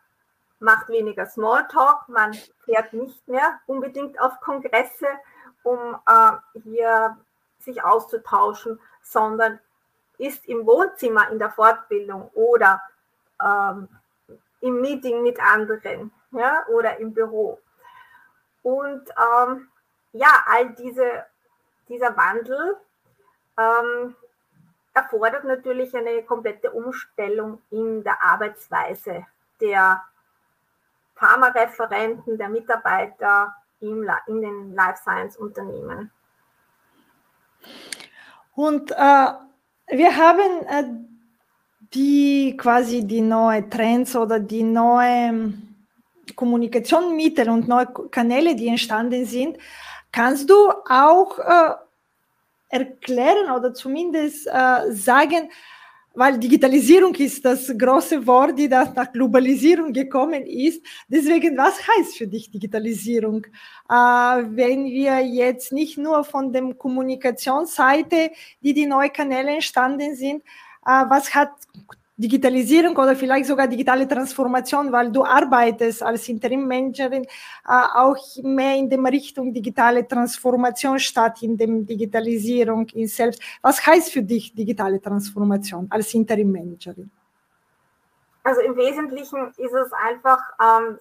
macht 0.63 0.89
weniger 0.89 1.27
Smalltalk, 1.27 2.09
man 2.09 2.33
fährt 2.65 2.93
nicht 2.93 3.27
mehr 3.29 3.61
unbedingt 3.67 4.21
auf 4.21 4.41
Kongresse, 4.41 5.09
um 5.63 5.97
äh, 6.07 6.61
hier 6.63 7.17
sich 7.59 7.83
auszutauschen, 7.85 8.81
sondern 9.03 9.59
ist 10.19 10.47
im 10.47 10.67
Wohnzimmer 10.67 11.31
in 11.31 11.39
der 11.39 11.51
Fortbildung 11.51 12.31
oder 12.35 12.81
ähm, 13.43 13.89
im 14.61 14.81
Meeting 14.81 15.23
mit 15.23 15.41
anderen 15.41 16.13
ja, 16.31 16.65
oder 16.69 16.99
im 16.99 17.13
Büro. 17.13 17.61
Und 18.63 19.09
ähm, 19.11 19.69
ja, 20.13 20.45
all 20.47 20.71
diese, 20.71 21.27
dieser 21.89 22.17
Wandel 22.17 22.77
ähm, 23.59 24.15
erfordert 24.95 25.45
natürlich 25.45 25.95
eine 25.97 26.23
komplette 26.23 26.71
Umstellung 26.71 27.61
in 27.71 28.05
der 28.05 28.23
Arbeitsweise 28.23 29.27
der 29.61 30.03
Pharmareferenten, 31.23 32.37
der 32.37 32.49
Mitarbeiter 32.49 33.55
im, 33.81 34.09
in 34.27 34.43
den 34.43 34.75
Life 34.75 34.99
Science 35.03 35.37
Unternehmen. 35.37 36.11
Und 38.55 38.91
äh, 38.91 39.27
wir 39.89 40.17
haben 40.17 40.67
äh, 40.67 40.85
die 41.95 42.57
quasi 42.57 43.07
die 43.07 43.21
neuen 43.21 43.71
Trends 43.71 44.17
oder 44.17 44.41
die 44.41 44.65
neuen 44.65 45.87
Kommunikationsmittel 46.35 47.49
und 47.49 47.69
neue 47.69 47.87
Kanäle, 48.11 48.57
die 48.57 48.69
entstanden 48.69 49.25
sind. 49.25 49.59
Kannst 50.11 50.51
du 50.51 50.71
auch 50.89 51.39
äh, 51.39 51.75
erklären 52.69 53.51
oder 53.51 53.73
zumindest 53.75 54.47
äh, 54.47 54.93
sagen, 54.93 55.51
weil 56.15 56.39
Digitalisierung 56.39 57.15
ist 57.15 57.45
das 57.45 57.73
große 57.77 58.27
Wort, 58.27 58.59
die 58.59 58.69
das 58.69 58.95
nach 58.95 59.11
Globalisierung 59.13 59.93
gekommen 59.93 60.45
ist. 60.47 60.85
Deswegen, 61.09 61.57
was 61.57 61.81
heißt 61.87 62.19
für 62.19 62.27
dich 62.27 62.51
Digitalisierung? 62.51 63.47
Äh, 63.89 63.95
wenn 63.95 64.85
wir 64.85 65.21
jetzt 65.21 65.73
nicht 65.73 65.99
nur 65.99 66.25
von 66.25 66.53
der 66.53 66.75
Kommunikationsseite, 66.75 68.31
die 68.61 68.75
die 68.75 68.87
neuen 68.87 69.13
Kanäle 69.13 69.53
entstanden 69.53 70.15
sind, 70.15 70.43
äh, 70.87 71.05
was 71.09 71.35
hat 71.35 71.53
Digitalisierung 72.23 72.97
oder 72.97 73.17
vielleicht 73.17 73.47
sogar 73.47 73.67
digitale 73.67 74.07
Transformation, 74.07 74.93
weil 74.93 75.11
du 75.11 75.25
arbeitest 75.25 76.03
als 76.03 76.29
Interimmanagerin 76.29 77.25
äh, 77.25 77.29
auch 77.95 78.17
mehr 78.43 78.77
in 78.77 78.89
der 78.89 79.03
Richtung 79.05 79.53
digitale 79.53 80.07
Transformation 80.07 80.99
statt 80.99 81.43
in 81.43 81.57
dem 81.57 81.85
Digitalisierung 81.85 82.87
in 82.91 83.09
selbst. 83.09 83.43
Was 83.61 83.85
heißt 83.85 84.13
für 84.13 84.23
dich 84.23 84.55
digitale 84.55 85.01
Transformation 85.01 85.87
als 85.91 86.15
Interimmanagerin? 86.15 87.11
Also 88.45 88.61
im 88.61 88.77
Wesentlichen 88.77 89.49
ist 89.57 89.73
es 89.73 89.93
einfach 89.93 90.41
ähm, 90.61 90.99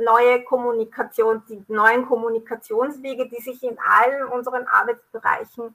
neue 0.00 0.42
Kommunikation, 0.44 1.42
die 1.48 1.64
neuen 1.68 2.06
Kommunikationswege, 2.06 3.28
die 3.28 3.42
sich 3.42 3.62
in 3.62 3.76
allen 3.78 4.28
unseren 4.28 4.66
Arbeitsbereichen 4.66 5.74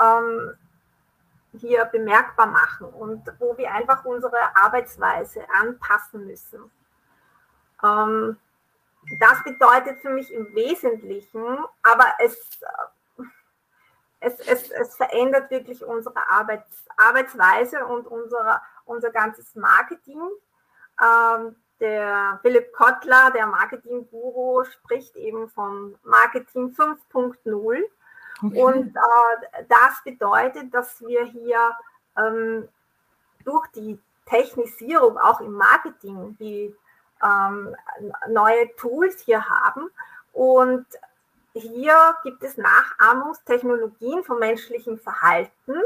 ähm, 0.00 0.52
hier 1.58 1.84
bemerkbar 1.86 2.46
machen 2.46 2.86
und 2.86 3.22
wo 3.38 3.56
wir 3.56 3.72
einfach 3.72 4.04
unsere 4.04 4.36
Arbeitsweise 4.56 5.44
anpassen 5.60 6.26
müssen. 6.26 6.70
Ähm, 7.82 8.36
das 9.20 9.42
bedeutet 9.44 10.00
für 10.00 10.10
mich 10.10 10.32
im 10.32 10.54
Wesentlichen, 10.54 11.58
aber 11.82 12.06
es, 12.18 12.60
es, 14.20 14.40
es, 14.40 14.70
es 14.70 14.96
verändert 14.96 15.50
wirklich 15.50 15.84
unsere 15.84 16.28
Arbeits, 16.30 16.86
Arbeitsweise 16.96 17.84
und 17.86 18.06
unsere, 18.06 18.60
unser 18.86 19.10
ganzes 19.10 19.54
Marketing. 19.54 20.22
Ähm, 21.02 21.56
der 21.80 22.38
Philipp 22.40 22.72
Kottler, 22.72 23.30
der 23.32 23.46
Marketing-Guru, 23.46 24.64
spricht 24.64 25.16
eben 25.16 25.48
von 25.50 25.98
Marketing 26.02 26.74
5.0 26.74 27.82
Okay. 28.42 28.62
Und 28.62 28.96
äh, 28.96 29.64
das 29.68 30.02
bedeutet, 30.04 30.72
dass 30.74 31.00
wir 31.00 31.24
hier 31.24 31.72
ähm, 32.18 32.68
durch 33.44 33.66
die 33.68 33.98
Technisierung 34.26 35.18
auch 35.18 35.40
im 35.40 35.52
Marketing 35.52 36.36
die 36.38 36.74
ähm, 37.22 37.74
neue 38.28 38.74
Tools 38.76 39.20
hier 39.20 39.48
haben. 39.48 39.90
Und 40.32 40.86
hier 41.52 42.16
gibt 42.24 42.42
es 42.42 42.56
Nachahmungstechnologien 42.56 44.24
vom 44.24 44.38
menschlichen 44.40 44.98
Verhalten 44.98 45.76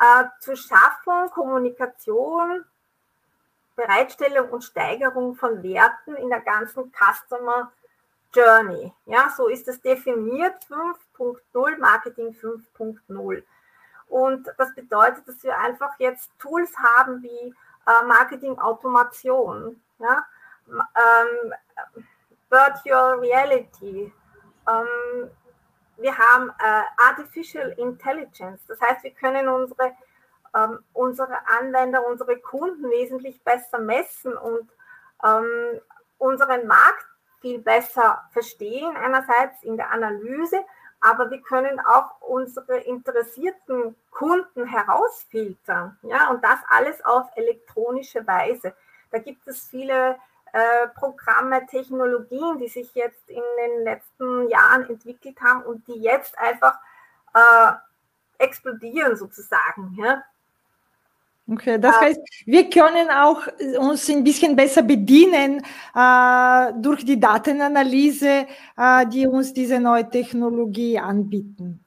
äh, 0.00 0.24
zur 0.40 0.56
Schaffung, 0.56 1.30
Kommunikation, 1.30 2.64
Bereitstellung 3.76 4.50
und 4.50 4.64
Steigerung 4.64 5.36
von 5.36 5.62
Werten 5.62 6.16
in 6.16 6.28
der 6.30 6.40
ganzen 6.40 6.92
Customer 6.92 7.70
Journey. 8.34 8.92
Ja, 9.04 9.32
so 9.36 9.48
ist 9.48 9.68
es 9.68 9.80
definiert, 9.80 10.68
5.0, 11.18 11.78
Marketing 11.78 12.34
5.0. 12.34 13.42
Und 14.08 14.48
das 14.58 14.74
bedeutet, 14.74 15.26
dass 15.26 15.42
wir 15.42 15.58
einfach 15.58 15.98
jetzt 15.98 16.30
Tools 16.38 16.72
haben 16.78 17.22
wie 17.22 17.54
äh, 17.86 18.04
Marketing 18.06 18.58
Automation, 18.58 19.80
ja, 19.98 20.24
ähm, 20.68 21.52
Virtual 22.48 23.18
Reality. 23.18 24.12
Ähm, 24.68 25.30
wir 25.96 26.16
haben 26.16 26.50
äh, 26.50 26.82
Artificial 26.98 27.70
Intelligence. 27.78 28.64
Das 28.66 28.80
heißt, 28.80 29.02
wir 29.02 29.12
können 29.12 29.48
unsere, 29.48 29.92
ähm, 30.54 30.78
unsere 30.92 31.38
Anwender, 31.58 32.06
unsere 32.06 32.38
Kunden 32.38 32.90
wesentlich 32.90 33.42
besser 33.42 33.78
messen 33.78 34.36
und 34.36 34.70
ähm, 35.24 35.80
unseren 36.18 36.66
Markt 36.66 37.06
viel 37.40 37.58
besser 37.58 38.22
verstehen, 38.32 38.96
einerseits 38.96 39.62
in 39.62 39.76
der 39.76 39.90
Analyse, 39.90 40.64
aber 41.00 41.30
wir 41.30 41.40
können 41.40 41.80
auch 41.80 42.20
unsere 42.20 42.78
interessierten 42.78 43.96
Kunden 44.10 44.66
herausfiltern. 44.66 45.98
Ja, 46.02 46.30
und 46.30 46.42
das 46.42 46.58
alles 46.68 47.04
auf 47.04 47.28
elektronische 47.36 48.26
Weise. 48.26 48.74
Da 49.10 49.18
gibt 49.18 49.46
es 49.46 49.68
viele 49.68 50.16
äh, 50.52 50.88
Programme, 50.94 51.66
Technologien, 51.66 52.58
die 52.58 52.68
sich 52.68 52.94
jetzt 52.94 53.28
in 53.28 53.42
den 53.58 53.84
letzten 53.84 54.48
Jahren 54.48 54.88
entwickelt 54.88 55.40
haben 55.40 55.62
und 55.62 55.86
die 55.86 56.00
jetzt 56.00 56.38
einfach 56.38 56.78
äh, 57.34 57.72
explodieren 58.38 59.16
sozusagen. 59.16 59.94
Ja? 59.98 60.22
Okay, 61.48 61.78
das 61.78 62.00
heißt, 62.00 62.20
wir 62.44 62.68
können 62.68 63.08
auch 63.08 63.46
uns 63.78 64.08
ein 64.10 64.24
bisschen 64.24 64.56
besser 64.56 64.82
bedienen 64.82 65.62
äh, 65.94 66.72
durch 66.82 67.04
die 67.04 67.20
Datenanalyse, 67.20 68.46
äh, 68.76 69.06
die 69.06 69.28
uns 69.28 69.52
diese 69.52 69.78
neue 69.78 70.10
Technologie 70.10 70.98
anbieten. 70.98 71.84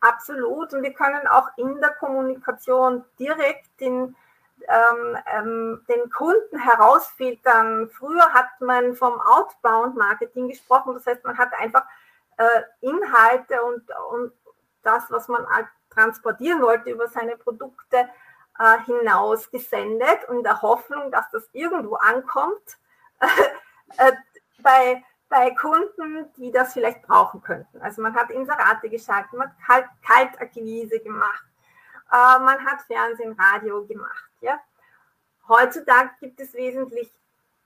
Absolut. 0.00 0.72
Und 0.72 0.82
wir 0.82 0.92
können 0.92 1.26
auch 1.28 1.48
in 1.58 1.80
der 1.80 1.90
Kommunikation 1.90 3.04
direkt 3.20 3.68
den, 3.80 4.16
ähm, 4.66 5.16
ähm, 5.32 5.84
den 5.88 6.10
Kunden 6.10 6.58
herausfiltern. 6.58 7.88
Früher 7.90 8.32
hat 8.32 8.60
man 8.60 8.96
vom 8.96 9.20
Outbound-Marketing 9.20 10.48
gesprochen. 10.48 10.94
Das 10.94 11.06
heißt, 11.06 11.24
man 11.24 11.38
hat 11.38 11.50
einfach 11.56 11.84
äh, 12.36 12.62
Inhalte 12.80 13.62
und, 13.62 13.84
und 14.10 14.32
das, 14.82 15.04
was 15.10 15.28
man 15.28 15.46
halt 15.48 15.66
transportieren 15.90 16.62
wollte 16.62 16.90
über 16.90 17.06
seine 17.08 17.36
Produkte, 17.36 18.08
äh, 18.60 18.78
hinaus 18.84 19.50
gesendet 19.50 20.28
und 20.28 20.44
der 20.44 20.60
Hoffnung, 20.60 21.10
dass 21.10 21.30
das 21.30 21.48
irgendwo 21.52 21.94
ankommt 21.94 22.78
äh, 23.20 24.12
bei, 24.58 25.02
bei 25.30 25.50
Kunden, 25.52 26.30
die 26.36 26.52
das 26.52 26.74
vielleicht 26.74 27.02
brauchen 27.02 27.42
könnten. 27.42 27.80
Also 27.80 28.02
man 28.02 28.14
hat 28.14 28.30
Inserate 28.30 28.90
geschaltet, 28.90 29.32
man 29.32 29.50
hat 29.66 29.86
Kaltakquise 30.06 31.00
gemacht, 31.00 31.44
äh, 32.12 32.38
man 32.38 32.64
hat 32.66 32.82
Fernsehen, 32.82 33.34
Radio 33.38 33.86
gemacht. 33.86 34.30
Ja? 34.42 34.60
Heutzutage 35.48 36.10
gibt 36.20 36.38
es 36.40 36.52
wesentlich 36.52 37.10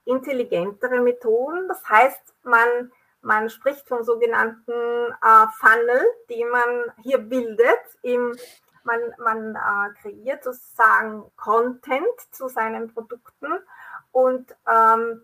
intelligentere 0.05 1.01
Methoden. 1.01 1.67
Das 1.67 1.87
heißt, 1.89 2.33
man, 2.43 2.91
man 3.21 3.49
spricht 3.49 3.87
von 3.87 4.05
sogenannten 4.05 4.71
äh, 4.71 5.47
Funnel, 5.59 6.05
die 6.29 6.45
man 6.45 6.93
hier 7.03 7.17
bildet 7.17 7.81
im 8.01 8.37
man, 8.85 8.99
man 9.17 9.55
äh, 9.55 9.93
kreiert 10.01 10.43
sozusagen 10.43 11.31
Content 11.35 12.05
zu 12.31 12.47
seinen 12.47 12.93
Produkten 12.93 13.59
und 14.11 14.55
ähm, 14.67 15.21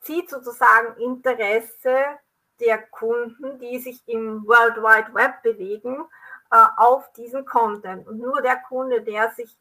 zieht 0.00 0.28
sozusagen 0.28 0.96
Interesse 1.00 2.18
der 2.60 2.78
Kunden, 2.78 3.58
die 3.58 3.78
sich 3.78 4.06
im 4.06 4.46
World 4.46 4.76
Wide 4.76 5.14
Web 5.14 5.42
bewegen, 5.42 6.04
äh, 6.50 6.66
auf 6.76 7.12
diesen 7.14 7.44
Content. 7.44 8.06
Und 8.06 8.18
nur 8.18 8.40
der 8.42 8.56
Kunde, 8.56 9.02
der 9.02 9.30
sich, 9.30 9.58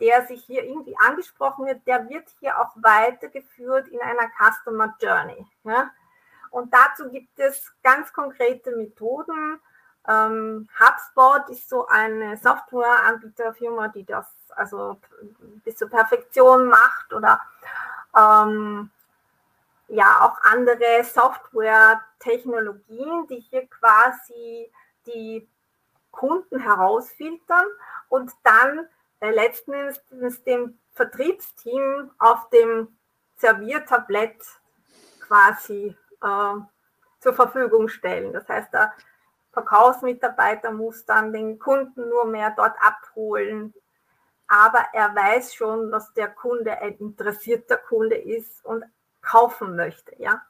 der 0.00 0.26
sich 0.26 0.44
hier 0.44 0.64
irgendwie 0.64 0.96
angesprochen 0.98 1.66
wird, 1.66 1.86
der 1.86 2.08
wird 2.08 2.28
hier 2.40 2.58
auch 2.60 2.72
weitergeführt 2.76 3.88
in 3.88 4.00
einer 4.00 4.30
Customer 4.38 4.94
Journey. 5.00 5.44
Ja? 5.64 5.90
Und 6.50 6.72
dazu 6.72 7.10
gibt 7.10 7.38
es 7.38 7.72
ganz 7.82 8.12
konkrete 8.12 8.74
Methoden, 8.74 9.60
ähm, 10.08 10.68
HubSpot 10.80 11.48
ist 11.50 11.68
so 11.68 11.86
eine 11.86 12.36
Softwareanbieterfirma, 12.38 13.88
die 13.88 14.04
das 14.04 14.26
also 14.56 14.98
bis 15.64 15.76
zur 15.76 15.90
Perfektion 15.90 16.68
macht 16.68 17.12
oder 17.12 17.42
ähm, 18.16 18.90
ja 19.88 20.22
auch 20.22 20.40
andere 20.42 21.04
Software-Technologien, 21.04 23.26
die 23.28 23.40
hier 23.40 23.66
quasi 23.66 24.72
die 25.06 25.46
Kunden 26.10 26.58
herausfiltern 26.58 27.66
und 28.08 28.32
dann 28.42 28.88
äh, 29.20 29.30
letzten 29.30 29.72
Endes 29.72 30.02
dem 30.44 30.78
Vertriebsteam 30.94 32.10
auf 32.18 32.48
dem 32.50 32.88
Serviertablett 33.36 34.38
quasi 35.20 35.96
äh, 36.22 36.54
zur 37.20 37.34
Verfügung 37.34 37.88
stellen. 37.88 38.32
Das 38.32 38.48
heißt, 38.48 38.72
da 38.72 38.92
Verkaufsmitarbeiter 39.52 40.70
muss 40.70 41.04
dann 41.04 41.32
den 41.32 41.58
Kunden 41.58 42.08
nur 42.08 42.26
mehr 42.26 42.52
dort 42.56 42.76
abholen. 42.80 43.74
Aber 44.46 44.86
er 44.92 45.14
weiß 45.14 45.54
schon, 45.54 45.90
dass 45.90 46.12
der 46.14 46.28
Kunde 46.28 46.80
ein 46.80 46.94
interessierter 46.98 47.76
Kunde 47.76 48.16
ist 48.16 48.64
und 48.64 48.84
kaufen 49.20 49.76
möchte, 49.76 50.14
ja. 50.20 50.42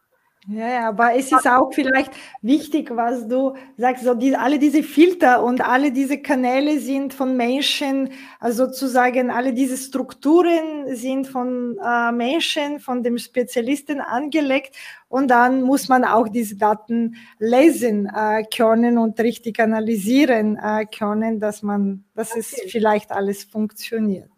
Ja, 0.47 0.89
aber 0.89 1.15
es 1.15 1.31
ist 1.31 1.47
auch 1.47 1.73
vielleicht 1.75 2.13
wichtig, 2.41 2.91
was 2.95 3.27
du 3.27 3.55
sagst, 3.77 4.05
so 4.05 4.15
die, 4.15 4.35
alle 4.35 4.59
diese 4.59 4.83
Filter 4.83 5.43
und 5.43 5.61
alle 5.61 5.91
diese 5.93 6.23
Kanäle 6.23 6.79
sind 6.79 7.13
von 7.13 7.37
Menschen, 7.37 8.11
also 8.39 8.67
sozusagen 8.67 9.31
alle 9.31 9.53
diese 9.53 9.77
Strukturen 9.77 10.95
sind 10.97 11.27
von 11.27 11.77
äh, 11.85 12.13
Menschen, 12.13 12.81
von 12.81 13.03
dem 13.03 13.19
Spezialisten 13.19 14.01
angelegt 14.01 14.75
und 15.09 15.29
dann 15.29 15.63
muss 15.63 15.89
man 15.89 16.05
auch 16.05 16.29
diese 16.29 16.57
Daten 16.57 17.17
lesen 17.39 18.07
äh, 18.07 18.45
können 18.45 18.97
und 18.97 19.21
richtig 19.21 19.61
analysieren 19.61 20.57
äh, 20.57 20.87
können, 20.87 21.41
dass 21.41 21.63
man, 21.63 22.05
dass 22.15 22.31
okay. 22.31 22.41
es 22.41 22.73
vielleicht 22.73 23.11
alles 23.11 23.45
funktioniert. 23.45 24.31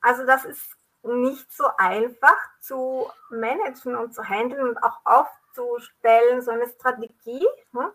Also 0.00 0.26
das 0.26 0.44
ist 0.44 0.77
nicht 1.14 1.52
so 1.52 1.64
einfach 1.76 2.36
zu 2.60 3.10
managen 3.30 3.96
und 3.96 4.14
zu 4.14 4.22
handeln 4.22 4.68
und 4.68 4.82
auch 4.82 5.00
aufzustellen, 5.04 6.42
so 6.42 6.50
eine 6.50 6.68
Strategie. 6.68 7.46
Hm? 7.72 7.90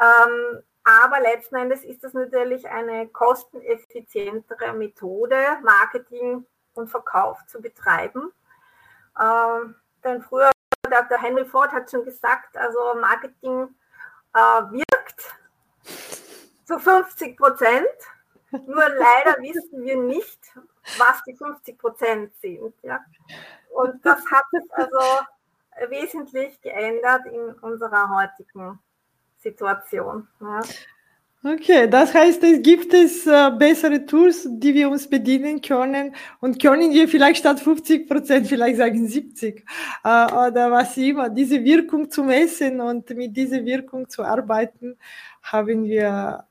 Ähm, 0.00 0.62
aber 0.84 1.20
letzten 1.20 1.56
Endes 1.56 1.82
ist 1.82 2.04
das 2.04 2.12
natürlich 2.12 2.68
eine 2.68 3.08
kosteneffizientere 3.08 4.74
Methode, 4.74 5.36
Marketing 5.62 6.46
und 6.74 6.88
Verkauf 6.88 7.38
zu 7.46 7.60
betreiben. 7.60 8.32
Ähm, 9.18 9.76
denn 10.02 10.22
früher, 10.22 10.50
der 10.86 11.22
Henry 11.22 11.46
Ford 11.46 11.72
hat 11.72 11.90
schon 11.90 12.04
gesagt, 12.04 12.56
also 12.56 12.94
Marketing 13.00 13.74
äh, 14.34 14.38
wirkt 14.38 15.34
zu 16.64 16.78
50 16.78 17.36
Prozent. 17.36 17.86
Nur 18.50 18.88
leider 18.88 19.38
wissen 19.40 19.82
wir 19.82 19.96
nicht, 19.96 20.40
was 20.98 21.22
die 21.26 21.34
50 21.34 21.78
Prozent 21.78 22.32
sind. 22.40 22.74
Ja? 22.82 23.00
Und 23.74 24.04
das 24.04 24.24
hat 24.30 24.44
es 24.52 24.70
also 24.70 25.88
wesentlich 25.88 26.60
geändert 26.60 27.26
in 27.26 27.52
unserer 27.60 28.08
heutigen 28.10 28.78
Situation. 29.38 30.28
Ja? 30.40 30.60
Okay, 31.46 31.86
das 31.86 32.14
heißt, 32.14 32.42
es 32.42 32.62
gibt 32.62 32.94
es 32.94 33.26
äh, 33.26 33.50
bessere 33.50 34.06
Tools, 34.06 34.48
die 34.50 34.72
wir 34.72 34.88
uns 34.88 35.06
bedienen 35.06 35.60
können 35.60 36.14
und 36.40 36.58
können 36.58 36.90
wir 36.90 37.06
vielleicht 37.06 37.40
statt 37.40 37.60
50 37.60 38.08
Prozent 38.08 38.46
vielleicht 38.46 38.78
sagen 38.78 39.06
70 39.06 39.62
äh, 40.04 40.08
oder 40.08 40.70
was 40.70 40.96
immer. 40.96 41.28
Diese 41.28 41.62
Wirkung 41.62 42.10
zu 42.10 42.24
messen 42.24 42.80
und 42.80 43.10
mit 43.10 43.36
dieser 43.36 43.62
Wirkung 43.62 44.08
zu 44.08 44.22
arbeiten, 44.22 44.96
haben 45.42 45.84
wir 45.84 46.46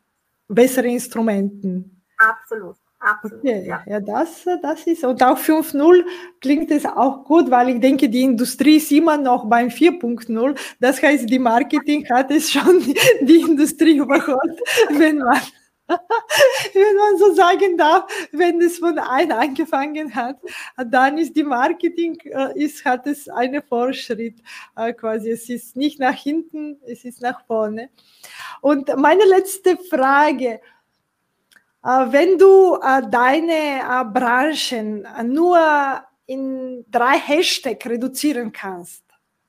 bessere 0.48 0.88
Instrumenten. 0.88 2.04
Absolut. 2.20 2.78
Absolut, 3.04 3.40
okay, 3.40 3.66
ja. 3.68 3.84
ja, 3.86 4.00
das, 4.00 4.46
das 4.62 4.88
ist, 4.88 5.04
und 5.04 5.22
auch 5.22 5.38
5.0 5.38 6.06
klingt 6.40 6.72
es 6.72 6.86
auch 6.86 7.26
gut, 7.26 7.52
weil 7.52 7.72
ich 7.72 7.82
denke, 7.82 8.08
die 8.08 8.22
Industrie 8.22 8.78
ist 8.78 8.90
immer 8.94 9.18
noch 9.18 9.44
beim 9.50 9.68
4.0. 9.68 10.58
Das 10.80 11.04
heißt, 11.04 11.30
die 11.30 11.40
Marketing 11.40 12.10
hat 12.10 12.32
es 12.32 12.50
schon 12.50 12.80
die, 13.22 13.42
Industrie 13.42 13.98
überholt, 13.98 14.58
wenn 14.90 15.18
man, 15.18 15.38
wenn 15.88 16.96
man 16.96 17.18
so 17.18 17.34
sagen 17.34 17.78
darf, 17.78 18.06
wenn 18.32 18.62
es 18.62 18.78
von 18.78 18.98
ein 18.98 19.34
angefangen 19.34 20.16
hat, 20.16 20.38
dann 20.88 21.18
ist 21.18 21.36
die 21.36 21.44
Marketing, 21.44 22.18
äh, 22.24 22.58
ist, 22.58 22.86
hat 22.86 23.06
es 23.06 23.28
einen 23.28 23.62
Fortschritt 23.64 24.36
äh, 24.78 24.94
quasi. 24.94 25.30
Es 25.30 25.50
ist 25.50 25.76
nicht 25.76 26.00
nach 26.00 26.16
hinten, 26.16 26.80
es 26.88 27.04
ist 27.04 27.22
nach 27.22 27.46
vorne. 27.48 27.90
Und 28.62 28.96
meine 28.96 29.26
letzte 29.26 29.76
Frage, 29.76 30.62
wenn 31.84 32.38
du 32.38 32.76
äh, 32.76 33.02
deine 33.10 33.82
äh, 33.82 34.06
Branchen 34.06 35.06
nur 35.34 35.60
in 36.26 36.86
drei 36.90 37.18
Hashtags 37.18 37.86
reduzieren 37.86 38.54
kannst, 38.54 39.04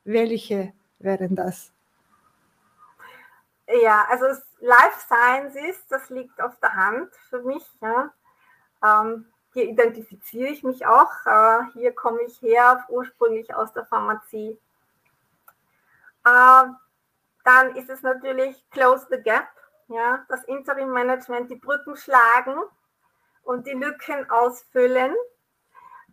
welche 0.05 0.73
wären 0.99 1.37
das? 1.37 1.73
Ja, 3.83 4.05
also 4.11 4.27
Life 4.61 5.07
Sciences, 5.07 5.87
das 5.89 6.11
liegt 6.11 6.41
auf 6.43 6.59
der 6.61 6.75
Hand 6.75 7.15
für 7.31 7.43
mich. 7.43 7.65
Ja. 7.81 8.13
Ähm, 8.83 9.27
hier 9.53 9.69
identifiziere 9.69 10.51
ich 10.51 10.63
mich 10.65 10.85
auch. 10.85 11.13
Äh, 11.27 11.73
hier 11.75 11.93
komme 11.93 12.23
ich 12.23 12.43
her, 12.43 12.85
ursprünglich 12.89 13.55
aus 13.55 13.73
der 13.73 13.87
Pharmazie. 13.87 14.59
Äh, 16.25 16.65
dann 17.45 17.77
ist 17.77 17.89
es 17.89 18.03
natürlich 18.03 18.65
Close 18.71 19.07
the 19.11 19.23
Gap 19.23 19.49
ja, 19.89 20.25
das 20.29 20.45
Interim-Management 20.45 21.51
die 21.51 21.57
Brücken 21.57 21.97
schlagen 21.97 22.57
und 23.43 23.67
die 23.67 23.73
Lücken 23.73 24.29
ausfüllen. 24.31 25.15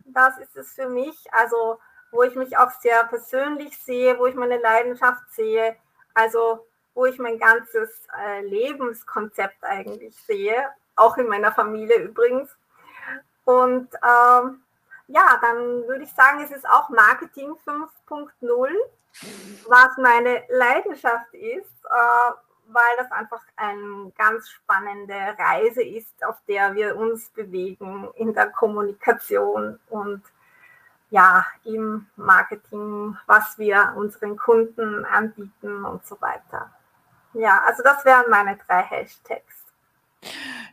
Das 0.04 0.38
ist 0.38 0.56
es 0.56 0.72
für 0.74 0.88
mich, 0.88 1.26
also 1.32 1.78
wo 2.10 2.22
ich 2.22 2.34
mich 2.34 2.58
auch 2.58 2.70
sehr 2.70 3.04
persönlich 3.04 3.78
sehe, 3.78 4.18
wo 4.18 4.26
ich 4.26 4.34
meine 4.34 4.58
Leidenschaft 4.58 5.22
sehe, 5.30 5.76
also 6.14 6.66
wo 6.94 7.06
ich 7.06 7.18
mein 7.18 7.38
ganzes 7.38 8.06
äh, 8.20 8.42
Lebenskonzept 8.42 9.64
eigentlich 9.64 10.14
sehe, 10.16 10.68
auch 10.96 11.16
in 11.16 11.28
meiner 11.28 11.52
Familie 11.52 11.96
übrigens. 12.02 12.50
Und 13.44 13.88
ähm, 14.04 14.62
Ja, 15.08 15.38
dann 15.42 15.86
würde 15.88 16.04
ich 16.04 16.12
sagen, 16.14 16.40
es 16.42 16.50
ist 16.50 16.66
auch 16.68 16.88
Marketing 16.88 17.52
5.0, 17.66 18.70
was 19.68 19.96
meine 19.98 20.42
Leidenschaft 20.48 21.34
ist, 21.34 21.84
äh, 21.84 22.32
weil 22.72 22.96
das 22.96 23.10
einfach 23.12 23.42
eine 23.56 24.12
ganz 24.16 24.48
spannende 24.48 25.14
Reise 25.38 25.82
ist, 25.82 26.24
auf 26.24 26.36
der 26.48 26.74
wir 26.74 26.96
uns 26.96 27.28
bewegen 27.30 28.08
in 28.16 28.34
der 28.34 28.50
Kommunikation 28.50 29.78
und 29.88 30.22
ja, 31.10 31.44
im 31.64 32.06
Marketing, 32.16 33.16
was 33.26 33.58
wir 33.58 33.92
unseren 33.96 34.36
Kunden 34.36 35.04
anbieten 35.04 35.84
und 35.84 36.06
so 36.06 36.18
weiter. 36.22 36.70
Ja, 37.34 37.62
also 37.66 37.82
das 37.82 38.04
wären 38.04 38.30
meine 38.30 38.56
drei 38.56 38.82
Hashtags. 38.82 39.61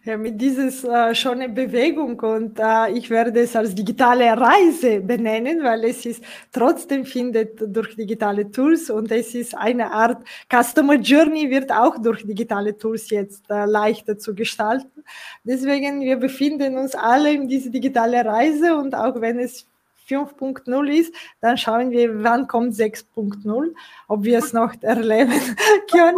Ja, 0.05 0.15
mit 0.17 0.39
dieses 0.39 0.85
äh, 0.85 1.13
schon 1.13 1.41
eine 1.41 1.49
Bewegung 1.49 2.17
und 2.21 2.57
äh, 2.57 2.91
ich 2.93 3.09
werde 3.09 3.41
es 3.41 3.53
als 3.53 3.75
digitale 3.75 4.25
Reise 4.31 5.01
benennen, 5.01 5.61
weil 5.61 5.83
es 5.83 6.05
ist 6.05 6.23
trotzdem 6.53 7.03
findet 7.05 7.59
durch 7.75 7.95
digitale 7.97 8.49
Tools 8.49 8.89
und 8.89 9.11
es 9.11 9.35
ist 9.35 9.55
eine 9.57 9.91
Art 9.91 10.23
Customer 10.49 10.95
Journey 10.95 11.49
wird 11.49 11.69
auch 11.71 12.01
durch 12.01 12.25
digitale 12.25 12.77
Tools 12.77 13.09
jetzt 13.09 13.43
äh, 13.49 13.65
leichter 13.65 14.17
zu 14.17 14.33
gestalten. 14.33 15.03
Deswegen 15.43 15.99
wir 15.99 16.15
befinden 16.15 16.77
uns 16.77 16.95
alle 16.95 17.33
in 17.33 17.49
diese 17.49 17.69
digitale 17.69 18.23
Reise 18.23 18.77
und 18.77 18.95
auch 18.95 19.19
wenn 19.19 19.37
es 19.37 19.67
5.0 20.09 20.87
ist, 20.89 21.13
dann 21.41 21.57
schauen 21.57 21.91
wir, 21.91 22.23
wann 22.23 22.47
kommt 22.47 22.73
6.0, 22.73 23.73
ob 24.07 24.23
wir 24.23 24.39
es 24.39 24.53
noch 24.53 24.73
erleben 24.81 25.39
können. 25.91 26.17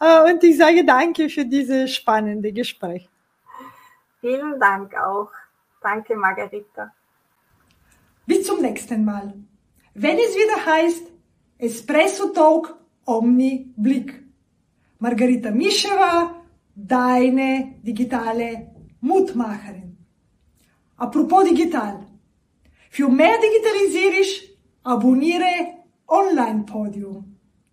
Äh, 0.00 0.30
und 0.30 0.42
ich 0.44 0.56
sage 0.56 0.84
danke 0.84 1.28
für 1.28 1.44
dieses 1.44 1.94
spannende 1.94 2.52
Gespräch. 2.52 3.08
Vielen 4.20 4.58
Dank 4.58 4.94
auch. 4.96 5.30
Danke, 5.82 6.16
Margarita. 6.16 6.92
Bis 8.26 8.46
zum 8.46 8.62
nächsten 8.62 9.04
Mal. 9.04 9.34
Wenn 9.94 10.16
es 10.16 10.34
wieder 10.34 10.64
heißt 10.64 11.06
Espresso 11.58 12.28
Talk 12.28 12.74
Omni 13.04 13.72
Blick. 13.76 14.24
Margarita 14.98 15.50
Mischewa, 15.50 16.42
deine 16.74 17.74
digitale 17.82 18.70
Mutmacherin. 19.00 19.96
Apropos 20.96 21.44
digital. 21.44 22.06
Für 22.94 23.08
mehr 23.08 23.36
Digitalisierung 23.40 24.54
abonniere 24.84 25.82
Online 26.06 26.62
Podium. 26.64 27.33